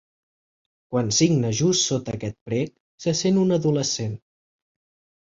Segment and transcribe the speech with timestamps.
[0.95, 2.75] Quan signa just sota aquest prec
[3.07, 4.21] se sent un adolescent.